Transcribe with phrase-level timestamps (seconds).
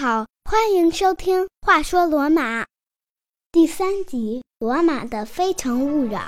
[0.00, 2.62] 好，欢迎收听《话说罗马》
[3.50, 6.20] 第三集《罗马的非诚勿扰》。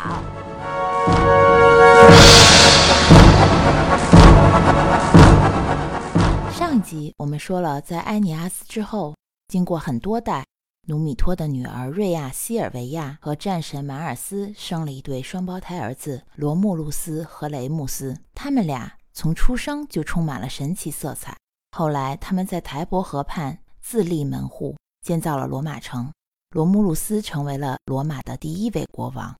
[6.53, 9.15] 上一集我们说了，在埃尼阿斯之后，
[9.47, 10.45] 经过很多代，
[10.89, 18.17] 努米托的女儿瑞亚西尔维亚和战神马尔斯生了一对双胞胎儿子罗慕路斯和雷穆斯。
[18.35, 21.37] 他们俩从出生就充满了神奇色彩。
[21.73, 26.13] 后来，他们在台伯河畔自立门户，建造了罗马城。
[26.51, 29.37] 罗慕路斯成为了罗马的第一位国王。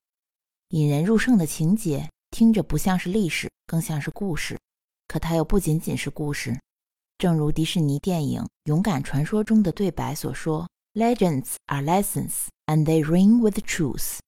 [0.69, 4.57] 引人入胜的情节听着不像是历史，更像是故事。
[5.09, 6.57] 可它又不仅仅是故事。
[7.19, 14.19] 正如迪士尼电影《勇敢传说》中的对白所说：“Legends are lessons, and they ring with truth。”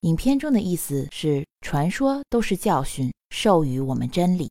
[0.00, 4.49] 影片中的意思是，传说都是教训，授予我们真理。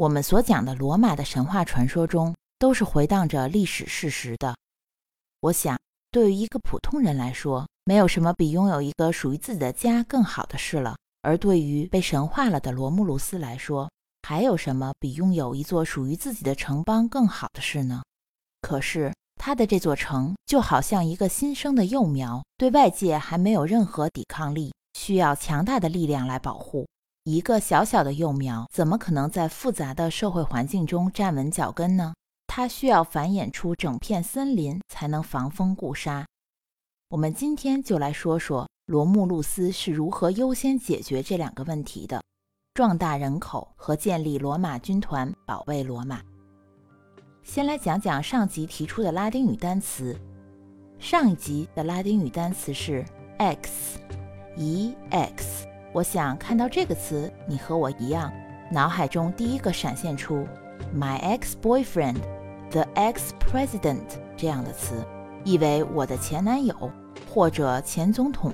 [0.00, 4.56] 我们所讲的罗马的神话传说中，都是回荡着历史事实的。
[5.40, 5.78] 我想，
[6.10, 13.90] 对于一个普通人来说，没有什么比拥有一个属于自己的家更好的事了；而对于被神化了的罗慕路斯来说，
[14.26, 18.02] 还有什么比拥有一座属于自己的城邦更好的事呢？
[18.62, 26.86] 可是，他的这座城就好像一个新生的幼苗，对外界还没有任何抵抗力，需要强大的力量来保护。
[27.32, 32.12] 一个小小的幼苗怎么可能在复杂的社会环境中站稳脚跟呢？
[32.48, 36.26] 它需要繁衍出整片森林才能防风固沙。
[37.08, 42.20] 我们今天就来说说罗慕路斯是如何优先解决这两个问题的：
[42.74, 46.20] 壮大人口和建立罗马军团保卫罗马。
[47.44, 50.20] 先来讲讲上集提出的拉丁语单词。
[50.98, 53.04] 上一集的拉丁语单词是
[53.38, 55.69] x，e x。
[55.92, 58.32] 我想看到这个词，你和我一样，
[58.70, 60.46] 脑海中第一个闪现出
[60.94, 62.18] “my ex-boyfriend”、
[62.70, 64.04] “the ex-president”
[64.36, 65.04] 这样的词，
[65.44, 66.74] 意为我的前男友
[67.28, 68.52] 或者前总统。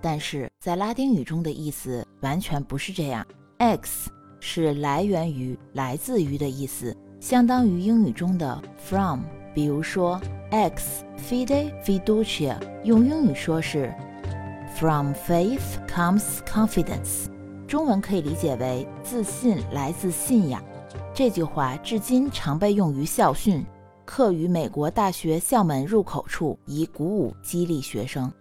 [0.00, 3.26] 但是在拉丁语中的意思完全不是这样。
[3.58, 4.06] ，“ex”
[4.40, 9.20] 是来源于、来自于的意思，相当于英语中的 from。
[9.52, 10.18] 比如说
[10.52, 13.92] ex fide fiducia，用英语说是。
[14.76, 17.26] From faith comes confidence，
[17.68, 20.62] 中文可以理解为自信来自信仰。
[21.12, 23.62] 这句话至今常被用于校训，
[24.06, 28.32] 刻于美国大学校门入口处，以鼓舞激励学生。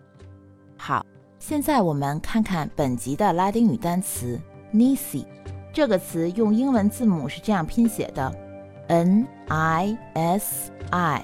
[0.78, 1.06] 好，
[1.40, 4.40] 现在我们看看本集的拉丁语单词
[4.74, 5.26] Nisi。
[5.74, 8.34] 这个词用英文字母是这样拼写的
[8.88, 11.22] ：N I S I。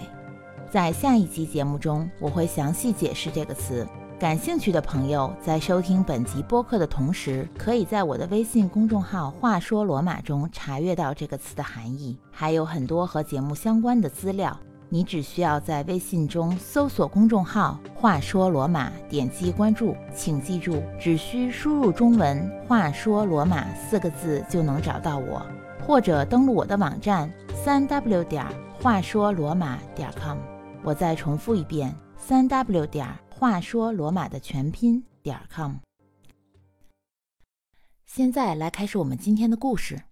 [0.70, 3.88] 在下一集节目中，我会详细解释这个词。
[4.26, 14.60] 感兴趣的朋友在收听本集播客的同时，可以在我的微信公众号“话说罗马”中查阅到这个词的含义，还有很多和节目相关的资料。
[14.90, 19.96] 你只需要在微信中搜索公众号“话说罗马”，点击关注。
[20.16, 25.46] 请记住，只需输入中文“话说罗马”四个字就能找到我，
[25.86, 28.44] 或者登录我的网站三 w 点
[28.82, 30.40] 话说罗马点 com。
[30.82, 33.08] 我再重复一遍：三 w 点。
[33.38, 35.74] 话说罗马的全拼点 com。
[38.06, 40.04] 现在来开始我们今天的故事。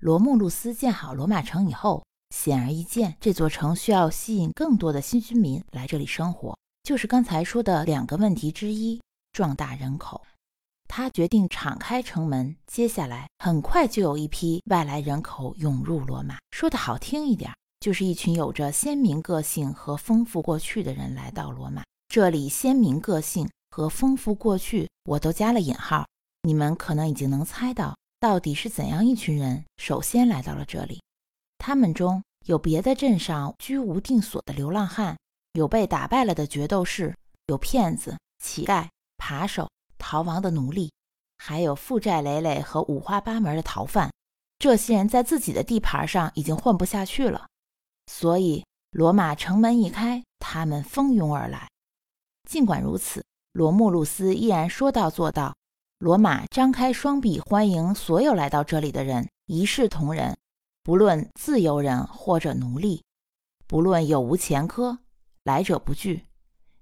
[0.00, 9.00] 罗慕路斯建好罗马城以后，显而易见，这座城需要吸引更多的新居民来这里生活，就是刚才说的两个问题之一：
[9.32, 10.20] 壮大人口。
[10.86, 16.36] 他决定敞开城门，接下来很快就有一批外来人口涌入罗马。
[16.50, 21.82] 说的好听一点，就是一群有着鲜明个性和丰富过去的人来到罗马。
[22.12, 26.06] 这里鲜明个性和丰富过去，我都加了引号。
[26.42, 31.00] 你们可能已经能猜到，到底是怎样一群人首先来到了这里。
[31.56, 35.16] 他们中有别的镇上居无定所的流浪汉，
[35.54, 38.86] 有被打败了的决斗士，有骗子、乞丐、
[39.16, 40.92] 扒手、逃亡的奴隶，
[41.38, 44.10] 还有负债累累和五花八门的逃犯。
[44.58, 47.46] 这些人在自己的地盘上已经混不下去了，
[48.04, 51.70] 所以罗马城门一开，他们蜂拥而来。
[52.48, 55.54] 尽管如此，罗慕路斯依然说到做到。
[55.98, 60.36] 罗马张开双臂欢迎所有来到这里的人，一视同仁，
[60.82, 63.04] 不论自由人或者奴隶，
[63.68, 64.98] 不论有无前科，
[65.44, 66.26] 来者不拒，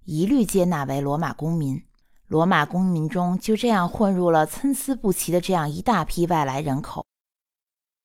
[0.05, 1.83] 一律接纳为罗马公民。
[2.29, 7.05] 罗马公民中就这样混入了参差不齐的这样一大批外来人口。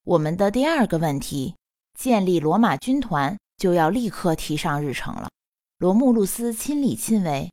[0.03, 1.55] 我们的第二个问题，
[1.97, 5.29] 建立罗马军团，就要立刻提上日程了。
[5.77, 7.51] 罗慕路斯亲力亲为。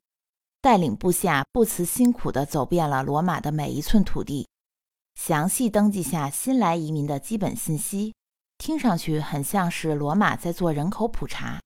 [0.61, 4.47] 带领部下不辞辛苦地走遍了罗马的每一寸土地，
[5.17, 8.15] 详细登记下新来移民的基本信息。
[8.59, 11.61] 听上去很像是罗马在做人口普查。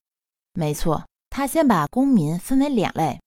[0.55, 3.21] 没错，他先把公民分为两类，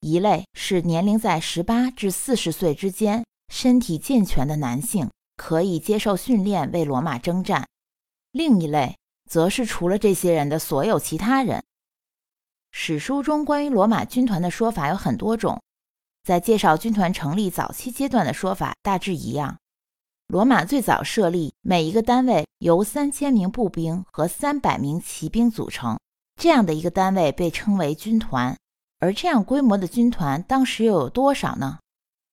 [0.00, 5.08] 一类是年龄在十八至四十岁之间、身体健全的男性，
[5.38, 7.64] 可以接受训练为罗马征战；
[8.32, 8.98] 另一类
[9.30, 11.64] 则是除了这些人的所有其他人。
[12.72, 15.60] 史书中关于罗马军团的说法有很多种，
[16.22, 19.58] 在介绍军团成立早期阶段的说法大致一样。
[20.28, 25.98] 罗马最早设立，每一个单位由三千名步兵和三百名骑兵组成，
[26.40, 28.56] 这样的一个单位被称为军团。
[29.00, 31.78] 而这样规模的军团，当时又有多少呢？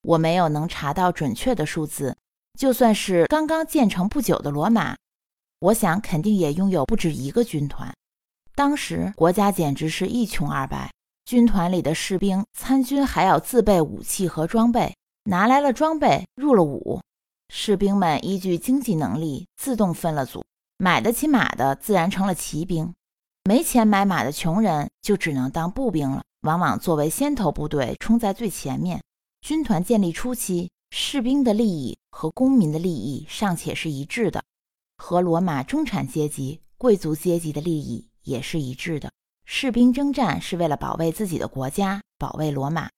[0.03, 2.15] 我没有能查到准确的数字。
[2.59, 4.95] 就算是刚刚建成不久的罗马，
[5.59, 7.91] 我想肯定也拥有不止一个军团。
[8.57, 10.91] 当时国家简直是一穷二白，
[11.25, 14.95] 军团里的士兵参军还要自备武器和装备，
[15.25, 16.99] 拿来了装备入了伍。
[17.49, 20.43] 士兵们依据经济能力自动分了组，
[20.79, 22.91] 买得起马的自然成了骑兵，
[23.43, 28.99] 没钱买马的穷人就只能当步兵了，往往作为先头部队冲在最前面。
[29.41, 34.43] 军团建立初期，士兵的利益和公民的利益尚且是一致的，
[34.97, 39.09] 和罗马中产阶级、贵族阶级的利益也是一致的。
[39.45, 42.89] 士兵征战是为了保卫自己的国家，保卫罗马，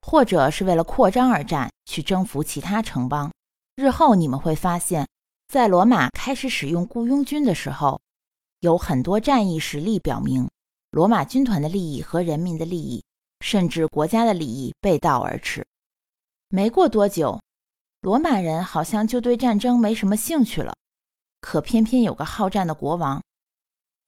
[0.00, 3.30] 或者是为了扩张而战，去征服其他城邦。
[3.76, 5.06] 日后你们会发现，
[5.48, 8.00] 在罗马开始使用雇佣军的时候，
[8.60, 10.48] 有很多战役实例表明，
[10.90, 13.04] 罗马军团的利益和人民的利益，
[13.40, 15.64] 甚至国家的利益背道而驰。
[16.48, 17.38] 没过多久，
[18.00, 20.74] 罗马人好像就对战争没什么兴趣了。
[21.42, 23.22] 可偏偏有个好战的国王，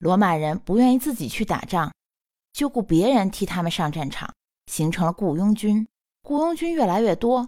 [0.01, 1.91] 罗马人不愿意自己去打仗，
[2.53, 4.33] 就雇别人替他们上战场，
[4.65, 5.87] 形成了雇佣军。
[6.23, 7.47] 雇佣军越来越多。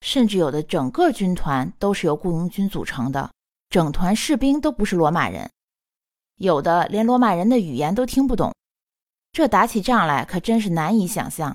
[0.00, 3.30] 甚至有的整个军团都是由雇佣军组成的，
[3.68, 5.48] 整团士兵都不是罗马人，
[6.38, 8.52] 有的连罗马人的语言都听不懂。
[9.30, 11.54] 这打起仗来可真是难以想象。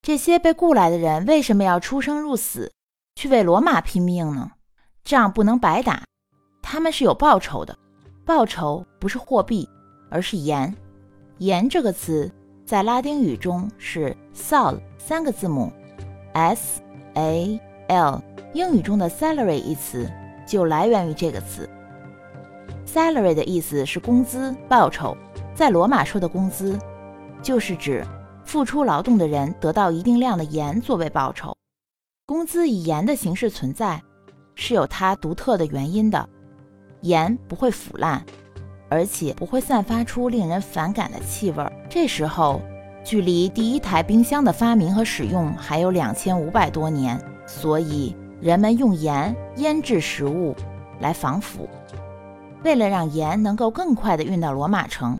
[0.00, 2.72] 这些被雇来的人为什么要出生入死
[3.16, 4.52] 去为罗马拼命呢？
[5.02, 6.04] 仗不能白打，
[6.62, 7.76] 他们是有报酬的。
[8.24, 9.68] 报酬不是货币，
[10.08, 10.74] 而是盐。
[11.38, 12.30] 盐这个词
[12.64, 15.70] 在拉丁语中是 “sal” 三个字母
[16.32, 16.80] ，s。
[17.14, 18.22] a l
[18.54, 20.10] 英语中的 salary 一词
[20.46, 21.68] 就来源于这个词。
[22.86, 25.16] salary 的意思是工资、报酬。
[25.54, 26.76] 在罗马说的工资，
[27.42, 28.04] 就是指
[28.44, 31.54] 付出劳动的人得到一定量的盐作为报酬。
[32.26, 34.02] 工资以盐的形式存在，
[34.56, 36.28] 是有它独特的原因的。
[37.04, 38.24] 盐不会腐烂，
[38.88, 41.64] 而且不会散发出令人反感的气味。
[41.88, 42.60] 这时候。
[43.06, 50.56] 距离第一台冰箱的发明和使用还有两千五百多年，所以人们用盐腌制食物
[51.00, 51.68] 来防腐。
[52.62, 55.18] 为了让盐能够更快地运到罗马城，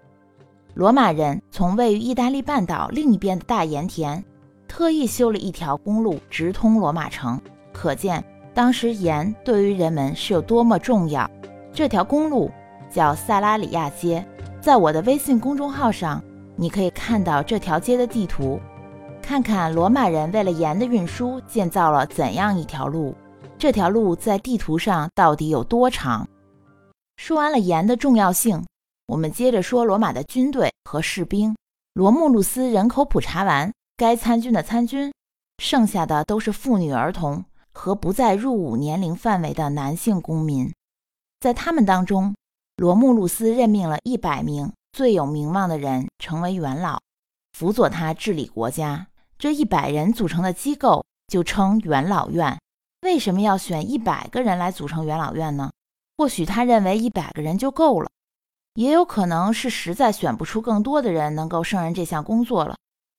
[0.73, 4.25] 罗马人从位于意大利半岛另一边的大盐田
[4.67, 7.39] 特意修了一条公路直通罗马城，
[7.71, 11.31] 可见当时盐对于人们是有多么重要。
[11.75, 12.49] 这条公路
[12.89, 14.25] 叫萨拉里亚街，
[14.61, 16.23] 在我的微信公众号上。
[16.57, 18.61] 你可以看到这条街的地图，
[19.21, 23.13] 看看罗马人为了盐的运输建造了怎样一条路。
[23.59, 26.25] 这条路在地图上到底有多长？
[27.17, 28.65] 说完了盐的重要性，
[29.09, 31.57] 我们接着说罗马的军队和士兵。
[31.93, 35.13] 罗慕路斯人口普查完，该参军的参军，
[35.59, 40.73] 剩下的都是妇女、儿童和不在入伍年龄范围的男性公民。
[41.45, 42.35] 在他们当中，
[42.79, 44.73] 罗慕路斯任命了一百名。
[44.95, 46.99] 最有名望的人成为元老，
[47.53, 49.09] 辅佐他治理国家。
[49.37, 52.59] 这一百人组成的机构就称元老院。
[53.03, 55.71] 为什么要选一百个人来组成元老院呢？
[56.17, 58.09] 或许他认为一百个人就够了，
[58.77, 62.75] 也有可能是实在选不出更多的人能够胜任这项工作了。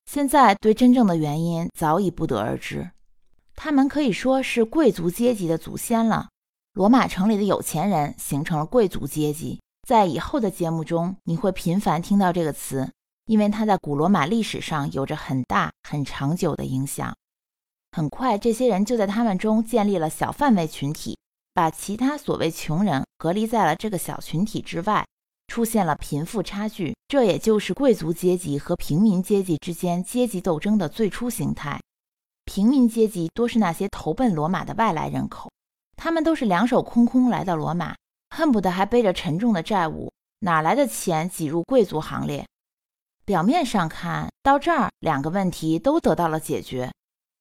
[0.10, 2.89] 现在对真正的原因早已不得而知。
[3.55, 6.29] 他们可以说是贵族阶级的祖先了。
[6.75, 9.62] 罗马城里的有钱人形成了贵族阶级。
[9.88, 12.91] 在以后的节目中，你会频繁听到这个词，
[13.27, 17.15] 因为它在古罗马历史上有着很大、很长久的影响。
[17.94, 21.17] 很快，这些人就在他们中建立了小范围群体，
[21.53, 25.05] 把其他所谓穷人隔离在了这个小群体之外，
[25.48, 26.94] 出现了贫富差距。
[27.08, 31.79] 这也就是贵族阶级和平民阶级之间阶级斗争的最初形态。
[32.44, 35.50] 平民阶级多是那些投奔罗马的外来人口，
[35.95, 37.95] 他们都是两手空空来到罗马。
[38.31, 42.45] 恨不得还背着沉重的债务，哪来的钱挤入贵族行列？
[43.23, 46.91] 表面上看到这儿，两个问题都得到了解决：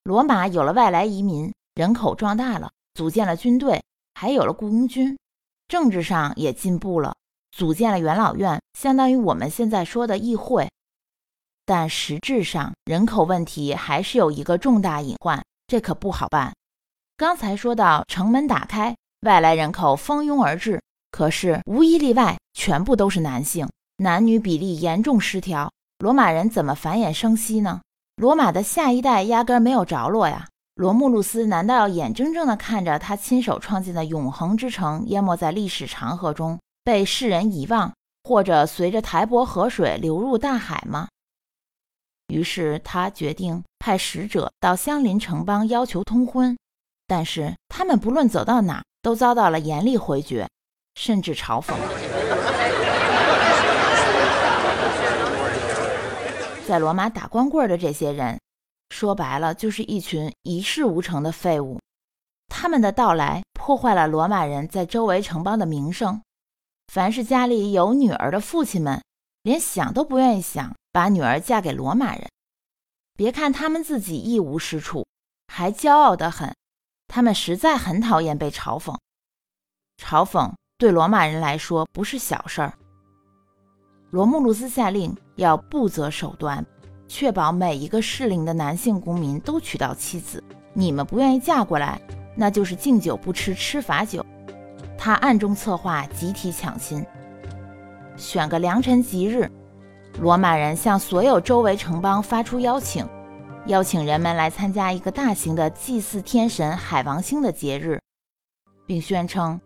[0.05, 3.83] 罗马有了外来移民，人口壮大了，组建了军队，
[4.15, 5.19] 还有了雇佣军，
[5.67, 7.17] 政治上也进步了，
[7.51, 10.71] 组建了元老院，相当于我们现在说的议会。
[11.67, 16.55] 但实质上，人口问题还是有一个重大隐患，这可不好办。
[17.17, 23.69] 刚才说到城门打开，外来人口蜂拥而至，可是无一例外，全部都是男性，
[23.99, 25.71] 男女比例严重失调。
[26.01, 27.81] 罗马人怎么繁衍生息呢？
[28.17, 30.49] 罗马的下一代压根没有着落呀！
[30.75, 37.93] 罗慕路斯难道要眼睁睁地看着他亲手创建的永恒之城淹没在历史长河中，被世人遗忘，
[38.25, 41.07] 或者随着台伯河水流入大海吗？
[42.27, 46.57] 于是他决定派使者到相邻城邦要求通婚，
[47.07, 50.49] 但是他们不论走到哪都遭到了严厉回绝，
[50.95, 51.75] 甚至嘲讽。
[56.67, 58.41] 在罗马打光棍的这些人，
[58.91, 61.79] 说白了就是一群一事无成的废物。
[62.49, 66.23] 他们的到来破坏了罗马人在周围城邦的名声。
[66.93, 69.03] 凡是家里有女儿的父亲们，
[69.43, 70.75] 连想都不愿意想。
[70.93, 72.31] 把女儿嫁给罗马人，
[73.17, 75.05] 别看他们自己一无是处，
[75.49, 76.55] 还骄傲得很。
[77.07, 78.97] 他们实在很讨厌被嘲讽，
[80.03, 82.73] 嘲讽对罗马人来说不是小事儿。
[84.11, 86.65] 罗慕路斯下令要不择手段，
[87.09, 90.43] 确保每一个适龄的男性公民都娶到妻子。
[90.73, 92.01] 你们不愿意嫁过来，
[92.37, 94.25] 那就是敬酒不吃吃罚酒。
[94.99, 97.05] 他暗中策划集体抢亲，
[98.17, 99.51] 选个良辰吉日。
[100.21, 103.05] 罗马人向所有周围城邦发出邀请，
[103.67, 107.99] 邀请人们来参加一个大型的祭祀天神海王星的节日，
[108.87, 109.59] 并宣称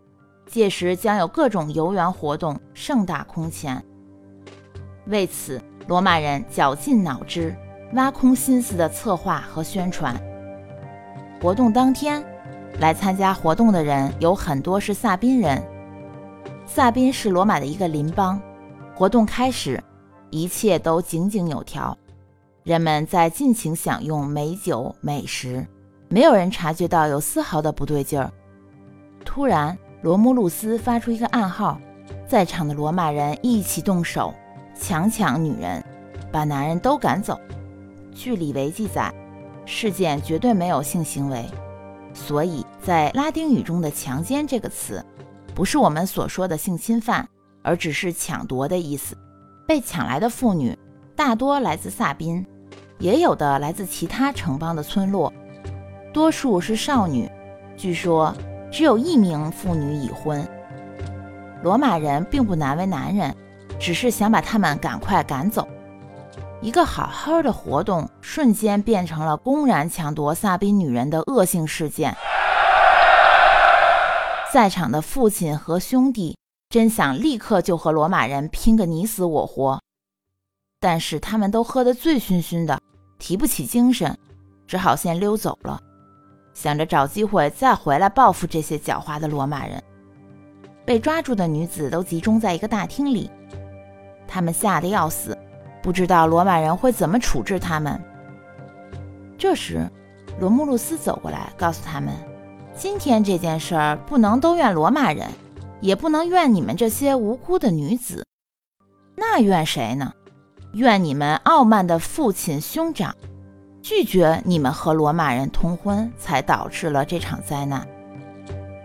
[0.46, 3.84] 届时将有各种游园活动，盛大空前。
[5.06, 7.52] 为此，罗马人绞尽脑汁、
[7.94, 10.16] 挖空心思的策划和宣传。
[11.42, 12.24] 活动当天，
[12.78, 15.60] 来参加活动的人有很多是萨宾人。
[16.66, 18.40] 萨宾是罗马的一个邻邦。
[18.94, 19.82] 活动开始。
[20.30, 21.96] 一切都井井有条，
[22.68, 25.66] 人们在尽情享用美酒美食，
[26.10, 28.30] 没有人察觉到有丝毫的不对劲儿。
[29.24, 31.80] 突然，罗慕路斯发出一个暗号，
[32.26, 34.34] 在场的罗马人一起动手，
[34.78, 35.82] 强抢女人，
[36.30, 37.40] 把男人都赶走。
[38.12, 39.10] 据李维记载，
[39.64, 41.46] 事件绝对没有性行为，
[42.12, 45.02] 所以在拉丁语中的“强奸”这个词，
[45.54, 47.26] 不是我们所说的性侵犯，
[47.62, 49.16] 而只是抢夺的意思。
[49.66, 50.78] 被抢来的妇女
[51.16, 52.46] 大多来自萨宾，
[52.98, 55.32] 也有的来自其他城邦的村落，
[56.12, 57.30] 多数是少女。
[57.76, 58.34] 据说
[58.70, 60.46] 只有一名妇女已婚。
[61.62, 63.34] 罗马人并不难为男人，
[63.78, 65.66] 只是想把他们赶快赶走。
[66.60, 72.16] 一个好好的活动，瞬间变成了公然抢夺萨宾女人的恶性事件。
[74.52, 76.36] 在场的父亲和兄弟。
[76.70, 79.80] 真想立刻就和罗马人拼个你死我活，
[80.80, 82.80] 但是他们都喝得醉醺醺的，
[83.18, 84.16] 提不起精神，
[84.66, 85.80] 只好先溜走了，
[86.54, 89.82] 想着找机会再回来报复这些狡猾的罗马人。
[90.84, 93.30] 被抓住的女子都集中在一个大厅里，
[94.26, 95.36] 他们吓得要死，
[95.82, 98.00] 不知道罗马人会怎么处置他们。
[99.36, 99.88] 这时，
[100.40, 102.14] 罗慕路斯走过来，告诉他们
[102.74, 105.26] ：“今天这件事儿不能都怨罗马人。”
[105.80, 108.26] 也不能怨你们这些无辜的女子，
[109.14, 110.12] 那怨谁呢？
[110.72, 113.14] 怨你们傲慢的父亲兄长，
[113.82, 117.86] 拒绝你们和罗马人通婚，才导致了这场灾难。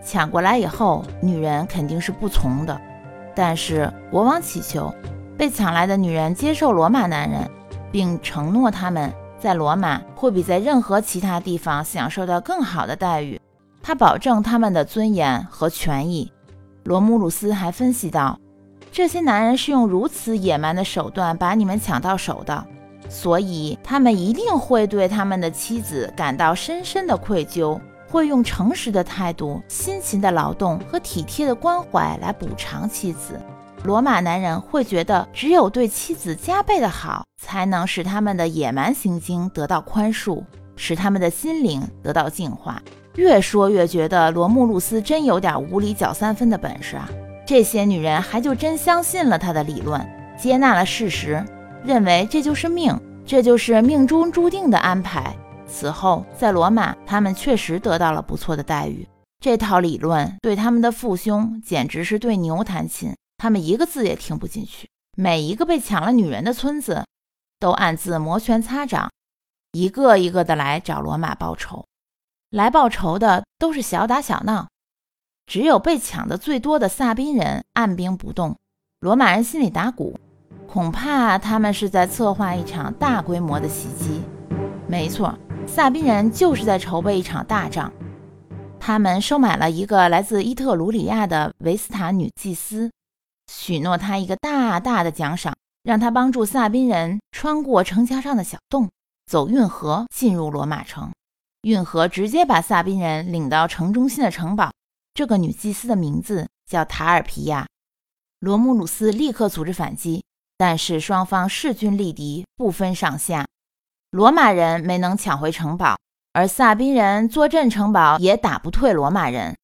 [0.04, 2.80] 抢过来以后，女人肯定是不从的，
[3.36, 4.94] 但是国王祈求
[5.38, 7.50] 被抢来的女人接受罗马男人，
[7.92, 13.40] 并承诺他们在罗马会比在任何其他地方享受到更好的待遇。
[13.82, 16.32] 他保证他们的尊严和权益。
[16.86, 18.38] 罗姆鲁斯还分析道
[18.94, 22.64] ：“这些男人是用如此野蛮的手段把你们抢到手的，
[23.10, 33.42] 所以他们一定会对他们的妻子感到深深的愧疚，会用诚实的态度、辛勤的劳动和体贴的关怀来补偿妻子。
[33.84, 40.44] 罗马男人会觉得，只有对妻子加倍的好，才能使他们的野蛮行径得到宽恕，
[40.76, 42.80] 使他们的心灵得到净化。”
[43.18, 47.10] 越说越觉得罗慕路斯真有点无理搅三分的本事啊！
[47.54, 50.04] 这些女人还就真相信了他的理论，
[50.36, 51.46] 接纳了事实，
[51.86, 55.38] 认为这就是命，这就是命中注定的安排。
[55.68, 59.08] 此后在罗马，他们确实得到了不错的待遇。
[59.40, 64.90] 这套理论对他们的父兄简直是对牛弹琴，他们一个字也听不进去。
[65.16, 67.06] 每一个被抢了女人的村子，
[67.60, 69.12] 都暗自摩拳擦掌，
[69.74, 71.86] 一个一个的来找罗马报仇。
[72.50, 74.70] 来报仇的都是小打小闹，
[75.54, 78.58] 只有被抢的最多的萨宾人按兵不动。
[79.02, 80.18] 罗马人心里打鼓，
[80.68, 84.24] 恐怕他们是在策划一场大规模的袭击。
[84.88, 87.94] 没错，萨宾人就是在筹备一场大仗。
[88.80, 92.90] 他们收买了一个来自伊特鲁里亚的维斯塔女祭司，
[93.46, 98.90] 许诺她一个大大的奖赏，让她帮助萨宾人穿过城墙上的小洞，
[99.28, 101.12] 走运河进入罗马城。
[101.62, 104.72] 运河直接把萨宾人领到城中心的城堡。
[105.14, 107.68] 这个女祭司的名字叫塔尔皮亚。
[108.40, 110.24] 罗姆鲁斯立刻组织反击，
[110.58, 113.46] 但是双方势均力敌，不分上下。
[114.12, 115.96] 罗马人没能抢回城堡。
[116.36, 119.56] 而萨宾人坐镇城堡，也打不退罗马人。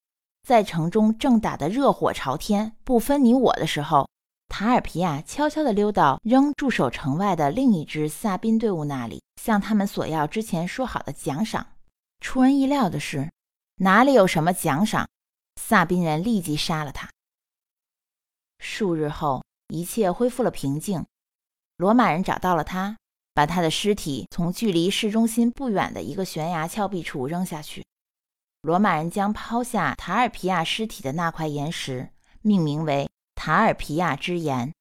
[0.48, 4.08] 在城中正打得热火朝天、不分你我的时候，
[4.48, 11.66] 塔尔皮亚悄悄地溜到仍驻守城外的另一支萨宾队伍那里，向他们索要之前说好的奖赏。
[12.20, 13.32] 出人意料的是，
[13.78, 15.08] 哪里有什么奖赏？
[15.60, 17.10] 萨宾人立即杀了他。
[18.60, 21.06] 数日后，一切恢复了平静。
[21.78, 22.98] 罗马人找到了他。
[23.32, 27.86] 把他的尸体从距离市中心不远的一个悬崖峭壁处扔下去。
[28.64, 32.10] 罗马人将抛下塔尔皮亚尸体的那块岩石
[32.42, 34.74] 命名为塔尔皮亚之岩，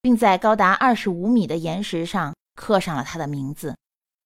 [0.00, 3.76] 并在高达二十五米的岩石上刻上了他的名字。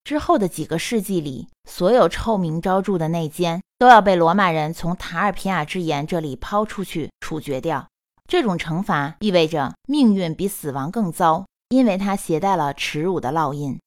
[0.05, 7.87] 之后的几个世纪里，所有臭名昭著的内奸都要被罗马人从塔尔皮亚之岩这里抛出去处决掉。
[8.27, 11.45] 这种惩罚意味着命运比死亡更糟。
[11.69, 13.77] 因为它携带了耻辱的烙印，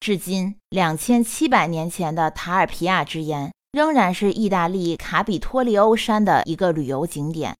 [0.00, 7.54] 至今两千七百年前的塔尔皮亚之岩仍然是意大利卡比托利欧山的一个旅游景点。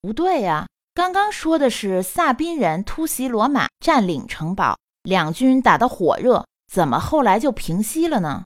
[0.00, 8.44] 不对呀，刚刚说的是萨宾人突袭罗马，占领城堡，两军打得火热，怎么后来就平息了呢？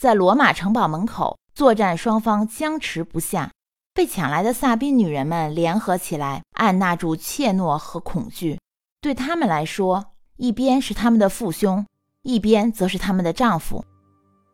[0.00, 3.52] 在罗马城堡门口，作战双方僵持不下，
[3.94, 8.58] 被抢来的萨宾女人们联合起来，按捺住怯懦和恐惧。
[9.00, 10.04] 对他们来说，
[10.36, 11.86] 一边是他们的父兄，
[12.22, 13.84] 一边则是他们的丈夫。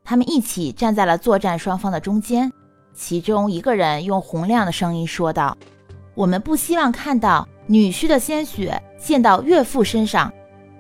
[0.04, 2.52] 他们一起站在了作战双方的中间。
[2.92, 5.56] 其中一个人用洪亮的声音说道
[6.14, 10.30] ：“我们不希望看到女婿的鲜血溅到岳父身上，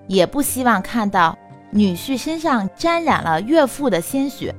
[0.06, 1.38] 也不希望看到
[1.70, 4.54] 女婿身上沾染了岳父的鲜血。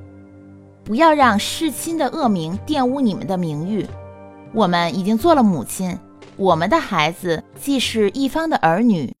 [0.84, 3.86] 不要让弑亲的恶名玷污你们的名誉。
[4.52, 5.98] 我们已经做了母亲。”
[6.38, 9.14] 我们的孩子既是一方的儿女，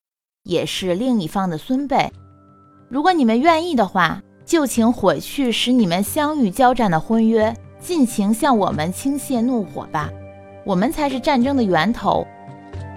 [0.44, 2.10] 也是另一方的孙辈。
[2.88, 10.10] 如果你们愿意的话，就请毁去使你们相遇交战的婚约，尽情向我们倾泻怒火吧。
[10.64, 12.26] 我们才是战争的源头，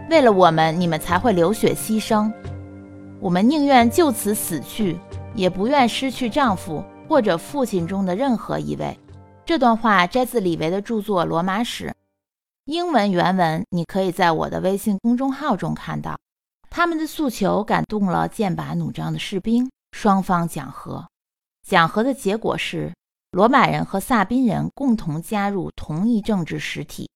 [0.09, 2.31] 为了我们，你们才会流血牺牲。
[3.19, 4.97] 我们宁愿就此死去，
[5.35, 8.99] 也不愿失去丈夫或者父亲中的任何一位。
[9.45, 11.87] 这段话摘自李维的著作《罗马史》。
[12.65, 16.17] 英文原文你可以在我的微信公众号中看到。
[16.69, 21.07] 他们的诉求感动了剑拔弩张的士兵，双方讲和。
[21.65, 22.93] 讲和的结果是，
[23.31, 27.09] 罗马人和萨宾人共同加入同一政治实体，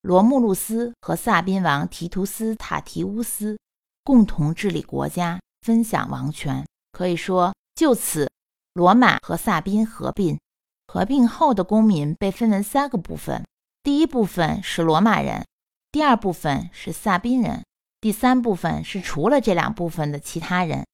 [0.00, 3.58] 罗慕路斯和萨宾王提图斯塔提乌斯
[4.02, 6.64] 共同治理国家，分享王权。
[6.92, 8.30] 可以说，就此，
[8.74, 10.38] 罗马和萨宾合并。
[10.86, 13.42] 合并后的公民被分为三个部分。
[13.82, 15.44] 第一部分是罗马人，
[15.90, 17.64] 第二部分是萨宾人，
[18.00, 20.84] 第三部分是除了这两部分的其他人。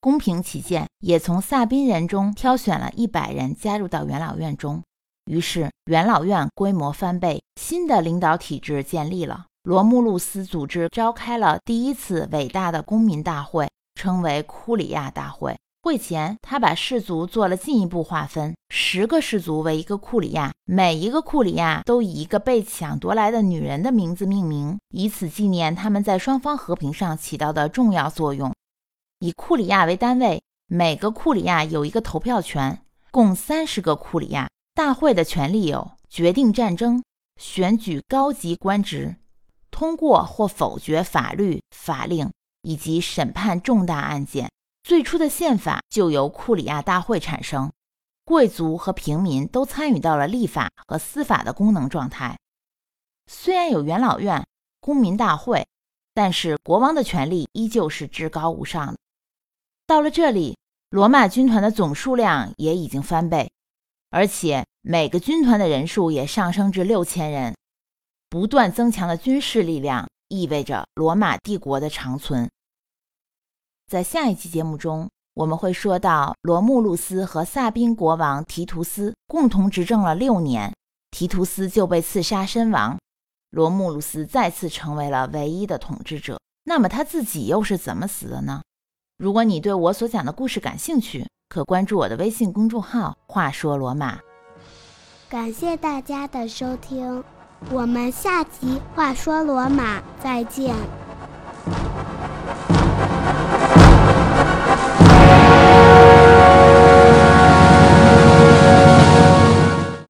[0.00, 4.82] 公平起见，也从萨宾人中挑选了一百人加入到元老院中。
[5.24, 9.46] 于是元老院规模翻倍，新的领导体制建立了。
[9.62, 15.56] 罗慕路斯组织召开了第一次伟大的公民大会，称为库里亚大会。
[15.86, 28.52] 会前，他把氏族做了进一步划分，十个氏族为一个库里亚，每一个库里亚都以一个被抢夺来的女人的名字命名，以此纪念他们在双方和平上起到的重要作用。
[29.20, 34.48] 以库里亚为单位，每个库里亚有一个投票权，共三十个库里亚。
[34.74, 37.00] 大会的权利有决定战争、
[37.40, 39.14] 选举高级官职、
[39.70, 44.50] 通过或否决法律法令以及审判重大案件。
[44.86, 47.72] 最初的宪法就由库里亚大会产生，
[48.24, 52.38] 贵族和平民都参与到了立法和司法的功能状态。
[53.26, 54.46] 虽然有元老院、
[54.80, 55.66] 公民大会，
[56.14, 58.96] 但是国王的权力依旧是至高无上的。
[59.88, 60.56] 到了这里，
[60.90, 63.50] 罗马军团的总数量也已经翻倍，
[64.10, 67.56] 而且每个军团的人数也上升至六千人。
[68.30, 72.48] 不断增强的军事力量意味着罗马帝国的长存。
[73.86, 80.74] 在下一期节目中，我们会说到罗慕路斯和萨宾国王提图斯共同执政了六年，
[81.12, 82.98] 提图斯就被刺杀身亡，
[83.50, 86.40] 罗慕路斯再次成为了唯一的统治者。
[86.64, 88.60] 那么他自己又是怎么死的呢？
[89.18, 94.18] 如果你对我所讲的故事感兴趣，可关注我的微信公众号“话说罗马”。
[95.30, 97.22] 感谢大家的收听，
[97.70, 100.74] 我们下集《话说罗马》再见。